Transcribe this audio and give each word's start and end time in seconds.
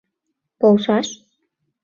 —Полшаш. 0.59 1.07